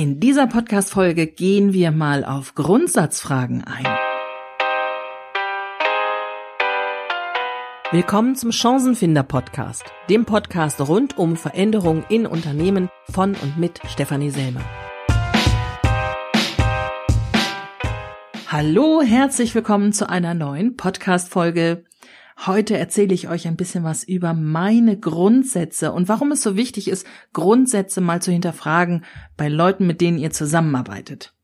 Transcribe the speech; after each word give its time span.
In 0.00 0.18
dieser 0.18 0.46
Podcast-Folge 0.46 1.26
gehen 1.26 1.74
wir 1.74 1.90
mal 1.90 2.24
auf 2.24 2.54
Grundsatzfragen 2.54 3.64
ein. 3.64 3.84
Willkommen 7.92 8.34
zum 8.34 8.50
Chancenfinder-Podcast, 8.50 9.84
dem 10.08 10.24
Podcast 10.24 10.80
rund 10.80 11.18
um 11.18 11.36
Veränderung 11.36 12.02
in 12.08 12.26
Unternehmen 12.26 12.88
von 13.10 13.34
und 13.34 13.58
mit 13.58 13.78
Stefanie 13.88 14.30
Selmer. 14.30 14.62
Hallo, 18.48 19.02
herzlich 19.02 19.54
willkommen 19.54 19.92
zu 19.92 20.08
einer 20.08 20.32
neuen 20.32 20.78
Podcast-Folge. 20.78 21.84
Heute 22.46 22.78
erzähle 22.78 23.12
ich 23.12 23.28
euch 23.28 23.46
ein 23.46 23.56
bisschen 23.56 23.84
was 23.84 24.02
über 24.02 24.32
meine 24.32 24.98
Grundsätze 24.98 25.92
und 25.92 26.08
warum 26.08 26.32
es 26.32 26.40
so 26.42 26.56
wichtig 26.56 26.88
ist, 26.88 27.06
Grundsätze 27.34 28.00
mal 28.00 28.22
zu 28.22 28.32
hinterfragen 28.32 29.04
bei 29.36 29.48
Leuten, 29.48 29.86
mit 29.86 30.00
denen 30.00 30.16
ihr 30.16 30.30
zusammenarbeitet. 30.30 31.34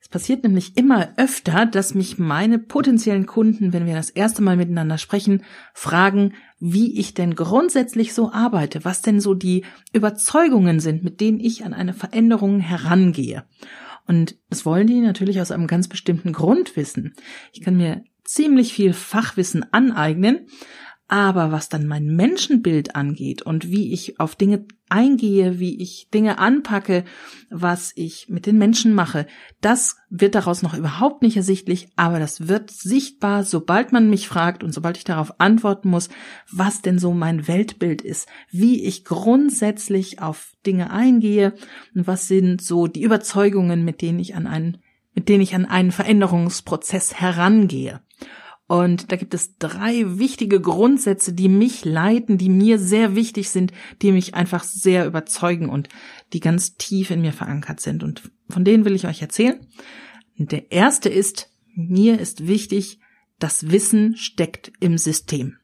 Es 0.00 0.08
passiert 0.08 0.44
nämlich 0.44 0.76
immer 0.76 1.08
öfter, 1.16 1.66
dass 1.66 1.94
mich 1.94 2.18
meine 2.18 2.60
potenziellen 2.60 3.26
Kunden, 3.26 3.72
wenn 3.72 3.86
wir 3.86 3.94
das 3.94 4.08
erste 4.08 4.40
Mal 4.40 4.56
miteinander 4.56 4.98
sprechen, 4.98 5.42
fragen, 5.74 6.34
wie 6.60 6.98
ich 7.00 7.12
denn 7.12 7.34
grundsätzlich 7.34 8.14
so 8.14 8.30
arbeite, 8.30 8.84
was 8.84 9.02
denn 9.02 9.20
so 9.20 9.34
die 9.34 9.64
Überzeugungen 9.92 10.78
sind, 10.78 11.02
mit 11.02 11.20
denen 11.20 11.40
ich 11.40 11.64
an 11.64 11.74
eine 11.74 11.92
Veränderung 11.92 12.60
herangehe. 12.60 13.44
Und 14.10 14.34
das 14.48 14.66
wollen 14.66 14.88
die 14.88 14.98
natürlich 14.98 15.40
aus 15.40 15.52
einem 15.52 15.68
ganz 15.68 15.86
bestimmten 15.86 16.32
Grund 16.32 16.74
wissen. 16.74 17.14
Ich 17.52 17.60
kann 17.60 17.76
mir 17.76 18.02
ziemlich 18.24 18.72
viel 18.72 18.92
Fachwissen 18.92 19.72
aneignen, 19.72 20.48
aber 21.10 21.50
was 21.50 21.68
dann 21.68 21.88
mein 21.88 22.14
Menschenbild 22.14 22.94
angeht 22.94 23.42
und 23.42 23.68
wie 23.68 23.92
ich 23.92 24.20
auf 24.20 24.36
Dinge 24.36 24.64
eingehe, 24.88 25.58
wie 25.58 25.82
ich 25.82 26.08
Dinge 26.14 26.38
anpacke, 26.38 27.04
was 27.50 27.90
ich 27.96 28.28
mit 28.28 28.46
den 28.46 28.58
Menschen 28.58 28.94
mache, 28.94 29.26
das 29.60 29.96
wird 30.08 30.36
daraus 30.36 30.62
noch 30.62 30.72
überhaupt 30.72 31.22
nicht 31.22 31.36
ersichtlich, 31.36 31.88
aber 31.96 32.20
das 32.20 32.46
wird 32.46 32.70
sichtbar, 32.70 33.42
sobald 33.42 33.90
man 33.90 34.08
mich 34.08 34.28
fragt 34.28 34.62
und 34.62 34.72
sobald 34.72 34.98
ich 34.98 35.04
darauf 35.04 35.40
antworten 35.40 35.88
muss, 35.88 36.10
was 36.48 36.80
denn 36.80 37.00
so 37.00 37.12
mein 37.12 37.48
Weltbild 37.48 38.02
ist, 38.02 38.28
wie 38.52 38.84
ich 38.84 39.04
grundsätzlich 39.04 40.22
auf 40.22 40.52
Dinge 40.64 40.92
eingehe 40.92 41.54
und 41.92 42.06
was 42.06 42.28
sind 42.28 42.62
so 42.62 42.86
die 42.86 43.02
Überzeugungen, 43.02 43.84
mit 43.84 44.00
denen 44.00 44.20
ich 44.20 44.36
an 44.36 44.46
einen, 44.46 44.78
mit 45.12 45.28
denen 45.28 45.42
ich 45.42 45.56
an 45.56 45.66
einen 45.66 45.90
Veränderungsprozess 45.90 47.14
herangehe. 47.14 48.00
Und 48.70 49.10
da 49.10 49.16
gibt 49.16 49.34
es 49.34 49.58
drei 49.58 50.04
wichtige 50.20 50.60
Grundsätze, 50.60 51.32
die 51.32 51.48
mich 51.48 51.84
leiten, 51.84 52.38
die 52.38 52.48
mir 52.48 52.78
sehr 52.78 53.16
wichtig 53.16 53.50
sind, 53.50 53.72
die 54.00 54.12
mich 54.12 54.36
einfach 54.36 54.62
sehr 54.62 55.06
überzeugen 55.06 55.68
und 55.68 55.88
die 56.32 56.38
ganz 56.38 56.76
tief 56.76 57.10
in 57.10 57.20
mir 57.20 57.32
verankert 57.32 57.80
sind. 57.80 58.04
Und 58.04 58.30
von 58.48 58.64
denen 58.64 58.84
will 58.84 58.94
ich 58.94 59.08
euch 59.08 59.22
erzählen. 59.22 59.58
Der 60.36 60.70
erste 60.70 61.08
ist, 61.08 61.50
mir 61.74 62.20
ist 62.20 62.46
wichtig, 62.46 63.00
das 63.40 63.72
Wissen 63.72 64.14
steckt 64.14 64.70
im 64.78 64.98
System. 64.98 65.56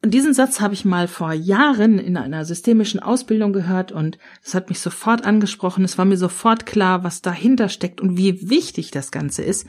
Und 0.00 0.14
diesen 0.14 0.32
Satz 0.32 0.60
habe 0.60 0.74
ich 0.74 0.84
mal 0.84 1.08
vor 1.08 1.32
Jahren 1.32 1.98
in 1.98 2.16
einer 2.16 2.44
systemischen 2.44 3.00
Ausbildung 3.00 3.52
gehört 3.52 3.90
und 3.90 4.18
es 4.44 4.54
hat 4.54 4.68
mich 4.68 4.78
sofort 4.78 5.24
angesprochen. 5.24 5.82
Es 5.84 5.98
war 5.98 6.04
mir 6.04 6.18
sofort 6.18 6.66
klar, 6.66 7.02
was 7.02 7.22
dahinter 7.22 7.68
steckt 7.68 8.00
und 8.00 8.16
wie 8.16 8.48
wichtig 8.48 8.92
das 8.92 9.10
Ganze 9.10 9.42
ist. 9.42 9.66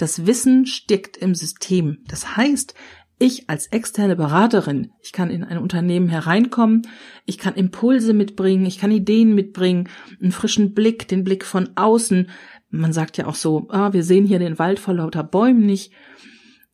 Das 0.00 0.24
Wissen 0.24 0.64
steckt 0.64 1.18
im 1.18 1.34
System. 1.34 1.98
Das 2.08 2.34
heißt, 2.34 2.72
ich 3.18 3.50
als 3.50 3.66
externe 3.66 4.16
Beraterin, 4.16 4.92
ich 5.02 5.12
kann 5.12 5.28
in 5.28 5.44
ein 5.44 5.58
Unternehmen 5.58 6.08
hereinkommen, 6.08 6.88
ich 7.26 7.36
kann 7.36 7.54
Impulse 7.54 8.14
mitbringen, 8.14 8.64
ich 8.64 8.78
kann 8.78 8.92
Ideen 8.92 9.34
mitbringen, 9.34 9.90
einen 10.18 10.32
frischen 10.32 10.72
Blick, 10.72 11.06
den 11.06 11.22
Blick 11.22 11.44
von 11.44 11.68
außen. 11.74 12.30
Man 12.70 12.94
sagt 12.94 13.18
ja 13.18 13.26
auch 13.26 13.34
so, 13.34 13.66
ah, 13.68 13.92
wir 13.92 14.02
sehen 14.02 14.24
hier 14.24 14.38
den 14.38 14.58
Wald 14.58 14.78
vor 14.78 14.94
lauter 14.94 15.22
Bäumen 15.22 15.66
nicht. 15.66 15.92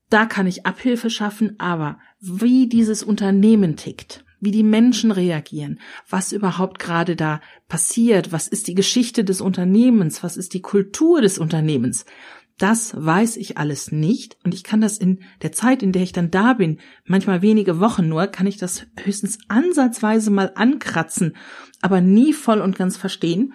Da 0.09 0.27
kann 0.27 0.47
ich 0.47 0.65
Abhilfe 0.65 1.11
schaffen, 1.11 1.57
aber 1.59 1.99
wie 2.21 2.69
dieses 2.69 3.03
Unternehmen 3.03 3.75
tickt, 3.75 4.25
wie 4.39 4.53
die 4.53 4.63
Menschen 4.63 5.11
reagieren, 5.11 5.81
was 6.09 6.31
überhaupt 6.31 6.79
gerade 6.79 7.17
da 7.17 7.41
passiert, 7.67 8.31
was 8.31 8.47
ist 8.47 8.69
die 8.69 8.77
Geschichte 8.77 9.25
des 9.25 9.41
Unternehmens, 9.41 10.23
was 10.23 10.37
ist 10.37 10.55
die 10.55 10.63
Kultur 10.63 11.23
des 11.23 11.39
Unternehmens, 11.39 12.05
das 12.59 12.95
weiß 12.97 13.37
ich 13.37 13.59
alles 13.59 13.93
nicht 13.93 14.39
und 14.45 14.55
ich 14.55 14.65
kann 14.65 14.81
das 14.81 14.97
in 14.97 15.21
der 15.43 15.53
Zeit, 15.53 15.83
in 15.83 15.93
der 15.93 16.03
ich 16.03 16.13
dann 16.13 16.31
da 16.31 16.55
bin, 16.55 16.79
manchmal 17.05 17.43
wenige 17.43 17.81
Wochen 17.81 18.09
nur, 18.09 18.27
kann 18.29 18.47
ich 18.47 18.57
das 18.57 18.87
höchstens 18.99 19.39
ansatzweise 19.49 20.31
mal 20.31 20.53
ankratzen, 20.55 21.37
aber 21.83 22.01
nie 22.01 22.33
voll 22.33 22.61
und 22.61 22.77
ganz 22.77 22.97
verstehen. 22.97 23.53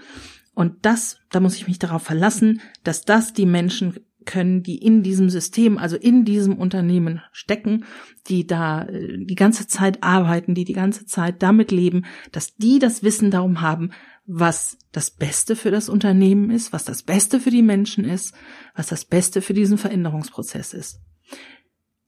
Und 0.54 0.86
das, 0.86 1.18
da 1.32 1.40
muss 1.40 1.56
ich 1.56 1.68
mich 1.68 1.80
darauf 1.80 2.04
verlassen, 2.04 2.62
dass 2.84 3.04
das 3.04 3.34
die 3.34 3.46
Menschen 3.46 4.00
können, 4.26 4.64
die 4.64 4.78
in 4.78 5.04
diesem 5.04 5.30
System, 5.30 5.78
also 5.78 5.96
in 5.96 6.26
diesem 6.26 6.58
Unternehmen 6.58 7.22
stecken, 7.32 7.86
die 8.28 8.46
da 8.46 8.84
äh, 8.84 9.18
die 9.24 9.36
ganze 9.36 9.68
Zeit 9.68 10.04
arbeiten, 10.04 10.54
die 10.54 10.66
die 10.66 10.74
ganze 10.74 11.06
Zeit 11.06 11.42
damit 11.42 11.72
leben, 11.72 12.06
dass 12.32 12.56
die 12.56 12.80
das 12.80 13.04
Wissen 13.04 13.32
darum 13.32 13.62
haben, 13.62 13.92
was 14.26 14.78
das 14.92 15.12
Beste 15.12 15.56
für 15.56 15.72
das 15.72 15.90
Unternehmen 15.90 16.52
ist, 16.52 16.74
was 16.74 16.86
das 16.86 17.04
Beste 17.04 17.40
für 17.40 17.50
die 17.50 17.64
Menschen 17.64 18.06
ist, 18.06 18.34
was 18.76 18.88
das 18.88 19.06
Beste 19.06 19.42
für 19.42 19.54
diesen 19.54 19.78
Veränderungsprozess 19.78 20.74
ist. 20.74 21.02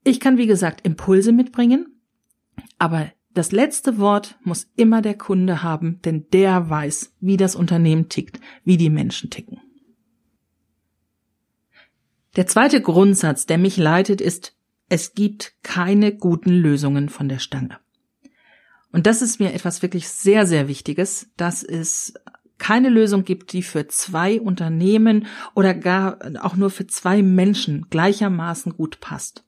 Ich 0.04 0.20
kann, 0.20 0.38
wie 0.38 0.46
gesagt, 0.46 0.86
Impulse 0.86 1.32
mitbringen, 1.32 2.00
aber 2.78 3.10
das 3.34 3.50
letzte 3.50 3.98
Wort 3.98 4.38
muss 4.44 4.70
immer 4.76 5.02
der 5.02 5.18
Kunde 5.18 5.62
haben, 5.62 6.00
denn 6.04 6.26
der 6.32 6.70
weiß, 6.70 7.14
wie 7.20 7.36
das 7.36 7.56
Unternehmen 7.56 8.08
tickt, 8.08 8.38
wie 8.64 8.76
die 8.76 8.90
Menschen 8.90 9.28
ticken. 9.28 9.60
Der 12.36 12.46
zweite 12.46 12.80
Grundsatz, 12.80 13.46
der 13.46 13.58
mich 13.58 13.76
leitet, 13.76 14.20
ist, 14.20 14.56
es 14.88 15.14
gibt 15.14 15.54
keine 15.62 16.14
guten 16.14 16.50
Lösungen 16.50 17.08
von 17.08 17.28
der 17.28 17.38
Stange. 17.38 17.78
Und 18.92 19.06
das 19.06 19.22
ist 19.22 19.40
mir 19.40 19.52
etwas 19.52 19.82
wirklich 19.82 20.08
sehr, 20.08 20.46
sehr 20.46 20.68
Wichtiges, 20.68 21.28
dass 21.36 21.62
es 21.62 22.14
keine 22.58 22.88
Lösung 22.88 23.24
gibt, 23.24 23.52
die 23.52 23.62
für 23.62 23.88
zwei 23.88 24.40
Unternehmen 24.40 25.26
oder 25.54 25.74
gar 25.74 26.18
auch 26.40 26.54
nur 26.54 26.70
für 26.70 26.86
zwei 26.86 27.22
Menschen 27.22 27.86
gleichermaßen 27.90 28.76
gut 28.76 29.00
passt. 29.00 29.44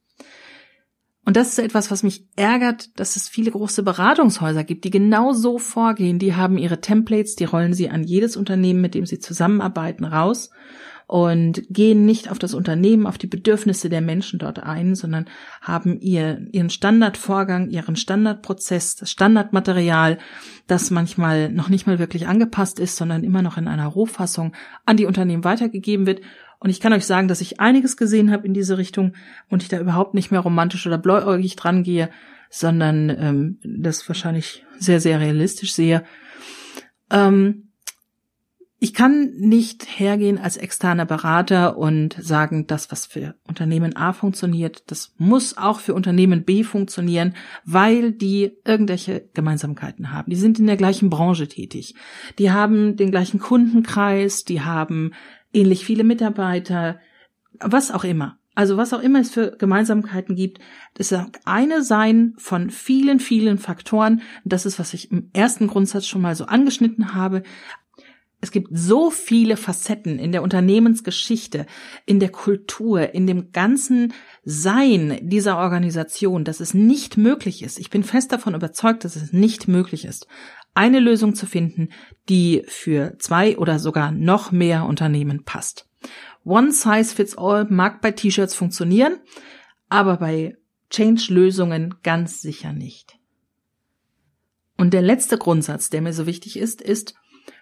Und 1.25 1.37
das 1.37 1.49
ist 1.49 1.59
etwas, 1.59 1.91
was 1.91 2.05
mich 2.05 2.25
ärgert, 2.37 2.99
dass 3.01 3.17
es 3.17 3.29
viele 3.29 3.51
große 3.51 3.83
Beratungshäuser 3.83 4.63
gibt, 4.63 4.85
die 4.85 4.91
genau 4.91 5.33
so 5.33 5.59
vorgehen. 5.59 6.21
Die 6.21 6.35
haben 6.37 6.57
ihre 6.57 6.81
Templates, 6.81 7.35
die 7.35 7.45
rollen 7.45 7.75
sie 7.75 7.89
an 7.89 8.05
jedes 8.05 8.37
Unternehmen, 8.37 8.81
mit 8.81 8.95
dem 8.95 9.07
sie 9.07 9.19
zusammenarbeiten, 9.19 10.05
raus 10.05 10.51
und 11.07 11.63
gehen 11.69 12.05
nicht 12.05 12.31
auf 12.31 12.39
das 12.39 12.53
Unternehmen, 12.53 13.07
auf 13.07 13.17
die 13.17 13.29
Bedürfnisse 13.29 13.89
der 13.89 14.01
Menschen 14.01 14.41
dort 14.41 14.61
ein, 14.63 14.97
sondern 14.97 15.27
haben 15.61 16.01
ihr, 16.01 16.45
ihren 16.51 16.69
Standardvorgang, 16.69 17.71
ihren 17.71 17.95
Standardprozess, 17.95 18.97
das 18.97 19.11
Standardmaterial, 19.11 20.19
das 20.67 20.91
manchmal 20.91 21.51
noch 21.51 21.69
nicht 21.69 21.87
mal 21.87 22.01
wirklich 22.01 22.27
angepasst 22.27 22.81
ist, 22.81 22.97
sondern 22.97 23.23
immer 23.23 23.43
noch 23.43 23.57
in 23.57 23.69
einer 23.69 23.87
Rohfassung 23.87 24.53
an 24.85 24.97
die 24.97 25.07
Unternehmen 25.07 25.45
weitergegeben 25.45 26.07
wird. 26.07 26.23
Und 26.59 26.71
ich 26.71 26.81
kann 26.81 26.93
euch 26.93 27.07
sagen, 27.07 27.29
dass 27.29 27.41
ich 27.41 27.61
einiges 27.61 27.97
gesehen 27.97 28.33
habe 28.33 28.47
in 28.47 28.55
diese 28.55 28.77
Richtung 28.77 29.13
und 29.49 29.63
ich 29.63 29.69
da 29.69 29.79
überhaupt 29.79 30.15
nicht 30.15 30.33
mehr 30.33 30.41
romantisch 30.41 30.87
oder 30.89 30.99
bläuäugig 30.99 31.55
dran 31.55 31.85
gehe, 31.85 32.11
sondern 32.51 33.11
ähm, 33.11 33.61
das 33.63 34.09
wahrscheinlich 34.09 34.65
sehr, 34.79 35.01
sehr 35.01 35.21
realistisch 35.21 35.73
sehe. 35.73 36.03
Ähm, 37.11 37.67
ich 38.79 38.93
kann 38.93 39.31
nicht 39.39 39.87
hergehen 39.99 40.39
als 40.39 40.59
externer 40.59 41.07
Berater 41.07 41.79
und 41.79 42.15
sagen, 42.21 42.67
das, 42.67 42.93
was 42.93 43.07
für 43.07 43.35
Unternehmen 43.49 43.97
A 43.97 44.13
funktioniert, 44.13 44.85
das 44.91 45.15
muss 45.17 45.57
auch 45.57 45.81
für 45.81 45.95
Unternehmen 45.95 46.45
B 46.45 46.63
funktionieren, 46.63 47.35
weil 47.65 48.13
die 48.13 48.53
irgendwelche 48.67 49.31
Gemeinsamkeiten 49.33 50.13
haben. 50.13 50.31
Die 50.31 50.37
sind 50.37 50.59
in 50.59 50.67
der 50.67 50.77
gleichen 50.77 51.09
Branche 51.09 51.49
tätig. 51.49 51.95
Die 52.39 52.51
haben 52.51 52.97
den 52.97 53.11
gleichen 53.11 53.41
Kundenkreis, 53.41 54.45
die 54.45 54.61
haben 54.61 55.13
ähnlich 55.55 55.87
viele 55.87 56.05
Mitarbeiter, 56.05 57.01
was 57.59 57.91
auch 57.91 58.05
immer. 58.05 58.39
Also 58.55 58.77
was 58.77 58.93
auch 58.93 59.03
immer 59.03 59.21
es 59.21 59.31
für 59.31 59.57
Gemeinsamkeiten 59.57 60.35
gibt, 60.35 60.61
das 60.95 61.13
ist 61.13 61.21
eine 61.45 61.83
sein 61.83 62.35
von 62.39 62.71
vielen, 62.71 63.21
vielen 63.21 63.59
Faktoren. 63.59 64.23
Das 64.45 64.65
ist, 64.65 64.79
was 64.79 64.95
ich 64.95 65.11
im 65.11 65.31
ersten 65.35 65.67
Grundsatz 65.67 66.07
schon 66.07 66.23
mal 66.23 66.35
so 66.35 66.47
angeschnitten 66.47 67.15
habe. 67.15 67.43
Es 68.41 68.51
gibt 68.51 68.69
so 68.71 69.11
viele 69.11 69.57
Facetten 69.57 70.19
in 70.19 70.31
der 70.31 70.43
Unternehmensgeschichte, 70.43 71.67
in 72.05 72.21
der 72.21 72.29
Kultur, 72.29 73.15
in 73.15 73.27
dem 73.27 73.51
ganzen 73.51 74.13
Sein 74.45 75.19
dieser 75.23 75.57
Organisation, 75.57 76.45
dass 76.45 76.61
es 76.61 76.75
nicht 76.75 77.17
möglich 77.17 77.63
ist. 77.63 77.79
Ich 77.79 77.91
bin 77.91 78.05
fest 78.05 78.33
davon 78.33 78.55
überzeugt, 78.55 79.05
dass 79.05 79.17
es 79.17 79.33
nicht 79.33 79.69
möglich 79.69 80.05
ist, 80.05 80.27
eine 80.75 81.01
Lösung 81.01 81.35
zu 81.35 81.47
finden, 81.47 81.89
die 82.29 82.63
für 82.69 83.17
zwei 83.19 83.57
oder 83.57 83.79
sogar 83.79 84.13
noch 84.13 84.53
mehr 84.53 84.85
Unternehmen 84.85 85.45
passt. 85.45 85.89
One 86.45 86.73
size 86.73 87.15
fits 87.15 87.37
all 87.37 87.65
mag 87.65 88.03
bei 88.03 88.13
T-Shirts 88.13 88.55
funktionieren, 88.55 89.19
aber 89.89 90.19
bei 90.19 90.57
Change-Lösungen 90.91 91.97
ganz 92.03 92.41
sicher 92.43 92.73
nicht. 92.73 93.19
Und 94.77 94.93
der 94.93 95.03
letzte 95.03 95.39
Grundsatz, 95.39 95.89
der 95.91 96.03
mir 96.03 96.13
so 96.13 96.27
wichtig 96.27 96.59
ist, 96.59 96.83
ist, 96.83 97.15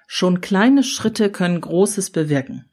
Schon 0.07 0.41
kleine 0.41 0.83
Schritte 0.83 1.31
können 1.31 1.61
Großes 1.61 2.11
bewirken. 2.11 2.65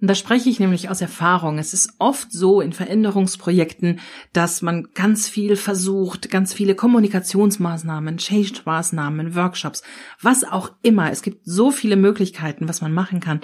Und 0.00 0.08
da 0.08 0.14
spreche 0.14 0.50
ich 0.50 0.60
nämlich 0.60 0.90
aus 0.90 1.00
Erfahrung. 1.00 1.58
Es 1.58 1.72
ist 1.72 1.94
oft 1.98 2.30
so 2.30 2.60
in 2.60 2.74
Veränderungsprojekten, 2.74 4.00
dass 4.34 4.60
man 4.60 4.88
ganz 4.92 5.26
viel 5.26 5.56
versucht, 5.56 6.30
ganz 6.30 6.52
viele 6.52 6.74
Kommunikationsmaßnahmen, 6.74 8.18
Change-Maßnahmen, 8.18 9.34
Workshops, 9.34 9.82
was 10.20 10.44
auch 10.44 10.72
immer. 10.82 11.10
Es 11.10 11.22
gibt 11.22 11.46
so 11.46 11.70
viele 11.70 11.96
Möglichkeiten, 11.96 12.68
was 12.68 12.82
man 12.82 12.92
machen 12.92 13.20
kann. 13.20 13.40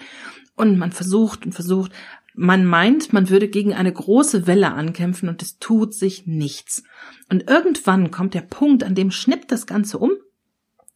Und 0.55 0.76
man 0.76 0.93
versucht 0.93 1.46
und 1.46 1.52
versucht. 1.52 1.93
Man 2.34 2.66
meint, 2.66 3.14
man 3.14 3.31
würde 3.31 3.48
gegen 3.48 3.72
eine 3.72 3.93
große 3.93 4.46
Welle 4.46 4.72
ankämpfen 4.72 5.31
und 5.31 5.43
es 5.43 5.58
tut 5.58 5.94
sich 5.94 6.26
nichts. 6.26 6.82
Und 7.31 7.48
irgendwann 7.48 8.10
kommt 8.10 8.34
der 8.34 8.43
Punkt, 8.43 8.84
an 8.84 8.94
dem 8.94 9.10
schnippt 9.10 9.52
das 9.52 9.66
Ganze 9.66 9.98
um 9.98 10.12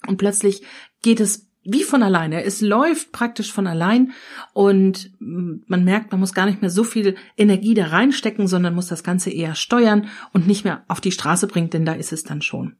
und 0.06 0.18
plötzlich 0.18 0.62
geht 1.02 1.20
es 1.20 1.45
wie 1.68 1.82
von 1.82 2.02
alleine. 2.02 2.44
Es 2.44 2.60
läuft 2.60 3.12
praktisch 3.12 3.52
von 3.52 3.66
allein 3.66 4.12
und 4.52 5.10
man 5.18 5.84
merkt, 5.84 6.12
man 6.12 6.20
muss 6.20 6.34
gar 6.34 6.46
nicht 6.46 6.60
mehr 6.60 6.70
so 6.70 6.84
viel 6.84 7.16
Energie 7.36 7.74
da 7.74 7.86
reinstecken, 7.86 8.46
sondern 8.46 8.74
muss 8.74 8.88
das 8.88 9.04
Ganze 9.04 9.30
eher 9.30 9.54
steuern 9.54 10.08
und 10.32 10.46
nicht 10.46 10.64
mehr 10.64 10.84
auf 10.88 11.00
die 11.00 11.12
Straße 11.12 11.46
bringen, 11.46 11.70
denn 11.70 11.84
da 11.84 11.92
ist 11.92 12.12
es 12.12 12.24
dann 12.24 12.42
schon. 12.42 12.76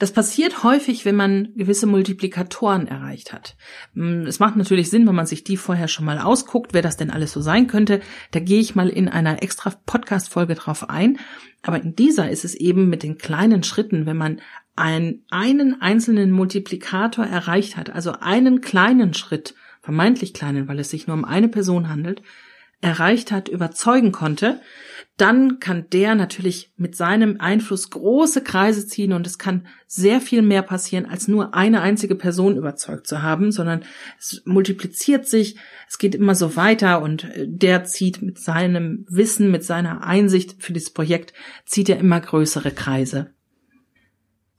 Das 0.00 0.12
passiert 0.12 0.64
häufig, 0.64 1.04
wenn 1.04 1.14
man 1.14 1.52
gewisse 1.56 1.86
Multiplikatoren 1.86 2.86
erreicht 2.86 3.34
hat. 3.34 3.58
Es 3.94 4.38
macht 4.38 4.56
natürlich 4.56 4.88
Sinn, 4.88 5.06
wenn 5.06 5.14
man 5.14 5.26
sich 5.26 5.44
die 5.44 5.58
vorher 5.58 5.88
schon 5.88 6.06
mal 6.06 6.18
ausguckt, 6.18 6.72
wer 6.72 6.80
das 6.80 6.96
denn 6.96 7.10
alles 7.10 7.32
so 7.32 7.42
sein 7.42 7.66
könnte. 7.66 8.00
Da 8.30 8.40
gehe 8.40 8.60
ich 8.60 8.74
mal 8.74 8.88
in 8.88 9.10
einer 9.10 9.42
extra 9.42 9.74
Podcast-Folge 9.84 10.54
drauf 10.54 10.88
ein. 10.88 11.18
Aber 11.60 11.82
in 11.82 11.96
dieser 11.96 12.30
ist 12.30 12.46
es 12.46 12.54
eben 12.54 12.88
mit 12.88 13.02
den 13.02 13.18
kleinen 13.18 13.62
Schritten, 13.62 14.06
wenn 14.06 14.16
man 14.16 14.40
einen, 14.76 15.24
einen 15.30 15.80
einzelnen 15.80 16.30
Multiplikator 16.30 17.26
erreicht 17.26 17.76
hat, 17.76 17.90
also 17.90 18.12
einen 18.12 18.60
kleinen 18.60 19.14
Schritt, 19.14 19.54
vermeintlich 19.82 20.34
kleinen, 20.34 20.68
weil 20.68 20.78
es 20.78 20.90
sich 20.90 21.06
nur 21.06 21.16
um 21.16 21.24
eine 21.24 21.48
Person 21.48 21.88
handelt, 21.88 22.22
erreicht 22.80 23.30
hat, 23.30 23.48
überzeugen 23.48 24.10
konnte, 24.10 24.60
dann 25.16 25.60
kann 25.60 25.84
der 25.92 26.14
natürlich 26.14 26.72
mit 26.78 26.96
seinem 26.96 27.38
Einfluss 27.40 27.90
große 27.90 28.42
Kreise 28.42 28.86
ziehen 28.86 29.12
und 29.12 29.26
es 29.26 29.38
kann 29.38 29.66
sehr 29.86 30.22
viel 30.22 30.40
mehr 30.40 30.62
passieren, 30.62 31.04
als 31.04 31.28
nur 31.28 31.54
eine 31.54 31.82
einzige 31.82 32.14
Person 32.14 32.56
überzeugt 32.56 33.06
zu 33.06 33.20
haben, 33.20 33.52
sondern 33.52 33.84
es 34.18 34.40
multipliziert 34.46 35.28
sich, 35.28 35.56
es 35.88 35.98
geht 35.98 36.14
immer 36.14 36.34
so 36.34 36.56
weiter 36.56 37.02
und 37.02 37.28
der 37.36 37.84
zieht 37.84 38.22
mit 38.22 38.38
seinem 38.38 39.04
Wissen, 39.10 39.50
mit 39.50 39.62
seiner 39.62 40.02
Einsicht 40.02 40.62
für 40.62 40.72
dieses 40.72 40.90
Projekt, 40.90 41.34
zieht 41.66 41.90
er 41.90 41.98
immer 41.98 42.20
größere 42.20 42.70
Kreise. 42.70 43.34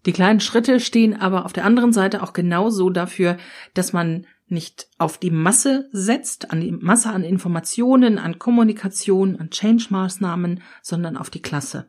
Die 0.05 0.13
kleinen 0.13 0.39
Schritte 0.39 0.79
stehen 0.79 1.19
aber 1.19 1.45
auf 1.45 1.53
der 1.53 1.65
anderen 1.65 1.93
Seite 1.93 2.23
auch 2.23 2.33
genauso 2.33 2.89
dafür, 2.89 3.37
dass 3.73 3.93
man 3.93 4.25
nicht 4.47 4.87
auf 4.97 5.17
die 5.17 5.31
Masse 5.31 5.89
setzt, 5.91 6.51
an 6.51 6.59
die 6.59 6.71
Masse 6.71 7.09
an 7.09 7.23
Informationen, 7.23 8.17
an 8.17 8.37
Kommunikation, 8.37 9.37
an 9.39 9.49
Change-Maßnahmen, 9.49 10.61
sondern 10.81 11.17
auf 11.17 11.29
die 11.29 11.41
Klasse. 11.41 11.87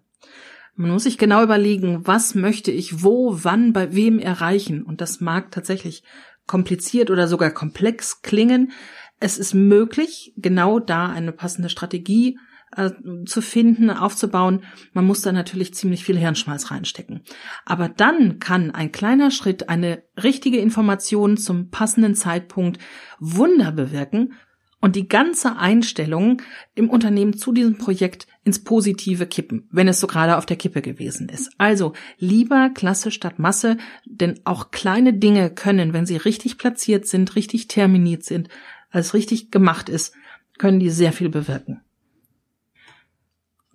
Man 0.75 0.91
muss 0.91 1.03
sich 1.03 1.19
genau 1.19 1.43
überlegen, 1.43 2.07
was 2.07 2.35
möchte 2.35 2.71
ich 2.71 3.03
wo, 3.03 3.39
wann, 3.43 3.73
bei 3.73 3.95
wem 3.95 4.19
erreichen. 4.19 4.83
Und 4.83 5.01
das 5.01 5.21
mag 5.21 5.51
tatsächlich 5.51 6.03
kompliziert 6.47 7.11
oder 7.11 7.29
sogar 7.29 7.51
komplex 7.51 8.23
klingen. 8.23 8.73
Es 9.21 9.39
ist 9.39 9.55
möglich, 9.55 10.33
genau 10.37 10.79
da 10.79 11.09
eine 11.09 11.33
passende 11.33 11.69
Strategie 11.69 12.39
äh, 12.77 12.91
zu 13.27 13.41
finden, 13.41 13.91
aufzubauen. 13.91 14.65
Man 14.93 15.07
muss 15.07 15.23
da 15.23 15.33
natürlich 15.33 15.75
ziemlich 15.75 16.05
viel 16.05 16.19
Hirnschmalz 16.19 16.71
reinstecken. 16.71 17.23
Aber 17.65 17.89
dann 17.89 18.39
kann 18.39 18.71
ein 18.71 18.93
kleiner 18.93 19.31
Schritt 19.31 19.69
eine 19.69 20.03
richtige 20.23 20.59
Information 20.59 21.37
zum 21.37 21.71
passenden 21.71 22.15
Zeitpunkt 22.15 22.79
Wunder 23.19 23.73
bewirken 23.73 24.35
und 24.83 24.97
die 24.97 25.07
ganze 25.07 25.57
Einstellung 25.57 26.43
im 26.75 26.91
Unternehmen 26.91 27.39
zu 27.39 27.53
diesem 27.53 27.79
Projekt 27.79 28.27
ins 28.43 28.65
Positive 28.65 29.27
kippen, 29.27 29.69
wenn 29.71 29.87
es 29.87 30.01
so 30.01 30.09
gerade 30.09 30.37
auf 30.37 30.45
der 30.45 30.57
Kippe 30.57 30.83
gewesen 30.83 31.29
ist. 31.29 31.53
Also 31.57 31.93
lieber 32.19 32.69
Klasse 32.69 33.13
statt 33.13 33.39
Masse, 33.39 33.77
denn 34.05 34.41
auch 34.45 34.73
kleine 34.73 35.15
Dinge 35.15 35.51
können, 35.51 35.93
wenn 35.93 36.05
sie 36.05 36.17
richtig 36.17 36.59
platziert 36.59 37.07
sind, 37.07 37.37
richtig 37.37 37.69
terminiert 37.69 38.25
sind, 38.25 38.49
als 38.91 39.15
richtig 39.15 39.53
gemacht 39.53 39.89
ist, 39.89 40.15
können 40.59 40.81
die 40.81 40.91
sehr 40.91 41.13
viel 41.13 41.29
bewirken. 41.29 41.81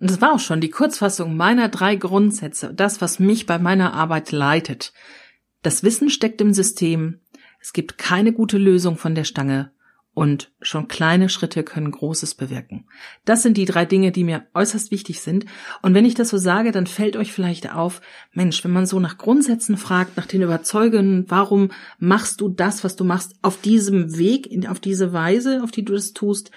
Und 0.00 0.10
das 0.10 0.20
war 0.20 0.34
auch 0.34 0.40
schon 0.40 0.60
die 0.60 0.70
Kurzfassung 0.70 1.36
meiner 1.36 1.68
drei 1.68 1.96
Grundsätze, 1.96 2.72
das, 2.72 3.00
was 3.00 3.18
mich 3.18 3.46
bei 3.46 3.58
meiner 3.58 3.94
Arbeit 3.94 4.30
leitet. 4.32 4.92
Das 5.62 5.82
Wissen 5.82 6.08
steckt 6.08 6.40
im 6.40 6.52
System, 6.52 7.20
es 7.60 7.72
gibt 7.72 7.98
keine 7.98 8.32
gute 8.32 8.58
Lösung 8.58 8.96
von 8.96 9.14
der 9.14 9.24
Stange 9.24 9.72
und 10.18 10.50
schon 10.60 10.88
kleine 10.88 11.28
Schritte 11.28 11.62
können 11.62 11.92
Großes 11.92 12.34
bewirken. 12.34 12.86
Das 13.24 13.44
sind 13.44 13.56
die 13.56 13.66
drei 13.66 13.84
Dinge, 13.84 14.10
die 14.10 14.24
mir 14.24 14.46
äußerst 14.52 14.90
wichtig 14.90 15.20
sind. 15.20 15.46
Und 15.80 15.94
wenn 15.94 16.04
ich 16.04 16.14
das 16.14 16.30
so 16.30 16.38
sage, 16.38 16.72
dann 16.72 16.88
fällt 16.88 17.16
euch 17.16 17.32
vielleicht 17.32 17.72
auf, 17.72 18.00
Mensch, 18.32 18.64
wenn 18.64 18.72
man 18.72 18.84
so 18.84 18.98
nach 18.98 19.16
Grundsätzen 19.16 19.76
fragt, 19.76 20.16
nach 20.16 20.26
den 20.26 20.42
Überzeugungen, 20.42 21.26
warum 21.28 21.70
machst 22.00 22.40
du 22.40 22.48
das, 22.48 22.82
was 22.82 22.96
du 22.96 23.04
machst, 23.04 23.36
auf 23.42 23.60
diesem 23.60 24.18
Weg, 24.18 24.50
auf 24.68 24.80
diese 24.80 25.12
Weise, 25.12 25.62
auf 25.62 25.70
die 25.70 25.84
du 25.84 25.92
das 25.92 26.14
tust, 26.14 26.50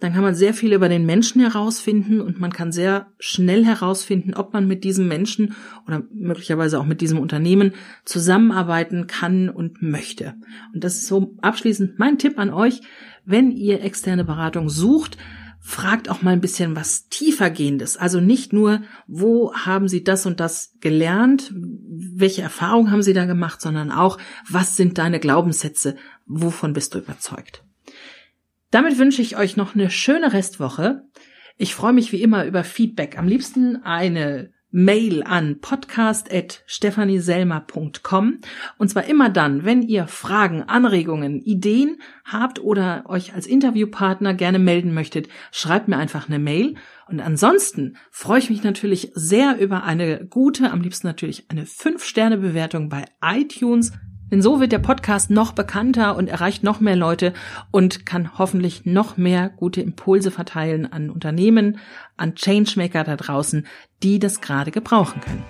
dann 0.00 0.12
kann 0.12 0.22
man 0.22 0.34
sehr 0.34 0.52
viel 0.52 0.74
über 0.74 0.88
den 0.88 1.06
Menschen 1.06 1.40
herausfinden 1.40 2.20
und 2.20 2.38
man 2.38 2.52
kann 2.52 2.70
sehr 2.70 3.06
schnell 3.18 3.64
herausfinden, 3.64 4.34
ob 4.34 4.52
man 4.52 4.68
mit 4.68 4.84
diesem 4.84 5.08
Menschen 5.08 5.54
oder 5.86 6.02
möglicherweise 6.12 6.78
auch 6.78 6.84
mit 6.84 7.00
diesem 7.00 7.18
Unternehmen 7.18 7.72
zusammenarbeiten 8.04 9.06
kann 9.06 9.48
und 9.48 9.80
möchte. 9.80 10.34
Und 10.74 10.84
das 10.84 10.96
ist 10.96 11.06
so 11.06 11.34
abschließend 11.40 11.98
mein 11.98 12.18
Tipp 12.18 12.38
an 12.38 12.52
euch, 12.52 12.82
wenn 13.26 13.50
ihr 13.50 13.82
externe 13.82 14.24
Beratung 14.24 14.70
sucht, 14.70 15.18
fragt 15.60 16.08
auch 16.08 16.22
mal 16.22 16.30
ein 16.30 16.40
bisschen 16.40 16.76
was 16.76 17.08
tiefergehendes. 17.08 17.96
Also 17.96 18.20
nicht 18.20 18.52
nur, 18.52 18.82
wo 19.08 19.52
haben 19.52 19.88
Sie 19.88 20.04
das 20.04 20.24
und 20.24 20.38
das 20.38 20.74
gelernt, 20.80 21.52
welche 21.52 22.42
Erfahrungen 22.42 22.92
haben 22.92 23.02
Sie 23.02 23.14
da 23.14 23.24
gemacht, 23.24 23.60
sondern 23.60 23.90
auch, 23.90 24.18
was 24.48 24.76
sind 24.76 24.96
deine 24.96 25.18
Glaubenssätze, 25.18 25.96
wovon 26.24 26.72
bist 26.72 26.94
du 26.94 26.98
überzeugt. 26.98 27.64
Damit 28.70 28.98
wünsche 28.98 29.22
ich 29.22 29.36
euch 29.36 29.56
noch 29.56 29.74
eine 29.74 29.90
schöne 29.90 30.32
Restwoche. 30.32 31.02
Ich 31.56 31.74
freue 31.74 31.92
mich 31.92 32.12
wie 32.12 32.22
immer 32.22 32.44
über 32.44 32.62
Feedback. 32.62 33.18
Am 33.18 33.26
liebsten 33.26 33.82
eine 33.82 34.52
Mail 34.78 35.22
an 35.22 35.62
podcast.stephanieselmer.com 35.62 38.40
und 38.76 38.90
zwar 38.90 39.06
immer 39.06 39.30
dann, 39.30 39.64
wenn 39.64 39.80
ihr 39.80 40.06
Fragen, 40.06 40.64
Anregungen, 40.64 41.40
Ideen 41.40 41.96
habt 42.26 42.60
oder 42.60 43.04
euch 43.08 43.32
als 43.32 43.46
Interviewpartner 43.46 44.34
gerne 44.34 44.58
melden 44.58 44.92
möchtet, 44.92 45.30
schreibt 45.50 45.88
mir 45.88 45.96
einfach 45.96 46.28
eine 46.28 46.38
Mail. 46.38 46.74
Und 47.08 47.20
ansonsten 47.20 47.96
freue 48.10 48.40
ich 48.40 48.50
mich 48.50 48.64
natürlich 48.64 49.12
sehr 49.14 49.58
über 49.58 49.84
eine 49.84 50.26
gute, 50.26 50.70
am 50.70 50.82
liebsten 50.82 51.06
natürlich 51.06 51.46
eine 51.48 51.64
5-Sterne-Bewertung 51.64 52.90
bei 52.90 53.06
iTunes 53.22 53.92
denn 54.30 54.42
so 54.42 54.60
wird 54.60 54.72
der 54.72 54.78
Podcast 54.78 55.30
noch 55.30 55.52
bekannter 55.52 56.16
und 56.16 56.28
erreicht 56.28 56.62
noch 56.62 56.80
mehr 56.80 56.96
Leute 56.96 57.32
und 57.70 58.06
kann 58.06 58.38
hoffentlich 58.38 58.84
noch 58.84 59.16
mehr 59.16 59.50
gute 59.50 59.80
Impulse 59.80 60.30
verteilen 60.30 60.90
an 60.90 61.10
Unternehmen, 61.10 61.78
an 62.16 62.34
Changemaker 62.34 63.04
da 63.04 63.16
draußen, 63.16 63.66
die 64.02 64.18
das 64.18 64.40
gerade 64.40 64.70
gebrauchen 64.70 65.20
können. 65.20 65.44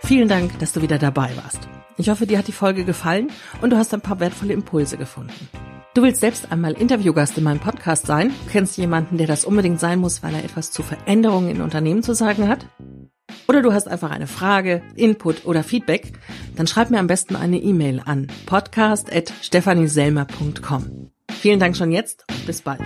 Vielen 0.00 0.28
Dank, 0.28 0.58
dass 0.58 0.72
du 0.72 0.80
wieder 0.80 0.98
dabei 0.98 1.32
warst. 1.42 1.68
Ich 1.98 2.08
hoffe, 2.08 2.26
dir 2.26 2.38
hat 2.38 2.48
die 2.48 2.52
Folge 2.52 2.84
gefallen 2.84 3.28
und 3.60 3.70
du 3.70 3.76
hast 3.76 3.92
ein 3.92 4.00
paar 4.00 4.20
wertvolle 4.20 4.54
Impulse 4.54 4.96
gefunden. 4.96 5.48
Du 5.94 6.02
willst 6.02 6.20
selbst 6.20 6.52
einmal 6.52 6.74
Interviewgast 6.74 7.36
in 7.36 7.44
meinem 7.44 7.58
Podcast 7.58 8.06
sein? 8.06 8.30
Kennst 8.52 8.78
jemanden, 8.78 9.18
der 9.18 9.26
das 9.26 9.44
unbedingt 9.44 9.80
sein 9.80 9.98
muss, 9.98 10.22
weil 10.22 10.34
er 10.34 10.44
etwas 10.44 10.70
zu 10.70 10.84
Veränderungen 10.84 11.50
in 11.50 11.60
Unternehmen 11.60 12.04
zu 12.04 12.14
sagen 12.14 12.48
hat? 12.48 12.66
Oder 13.48 13.62
du 13.62 13.72
hast 13.72 13.88
einfach 13.88 14.10
eine 14.10 14.26
Frage, 14.26 14.82
Input 14.94 15.46
oder 15.46 15.64
Feedback, 15.64 16.12
dann 16.56 16.66
schreib 16.66 16.90
mir 16.90 16.98
am 16.98 17.06
besten 17.06 17.34
eine 17.34 17.56
E-Mail 17.58 18.02
an 18.04 18.26
podcast.stephanieselmer.com. 18.44 21.10
Vielen 21.30 21.58
Dank 21.58 21.74
schon 21.76 21.90
jetzt 21.90 22.26
und 22.30 22.44
bis 22.46 22.60
bald. 22.60 22.82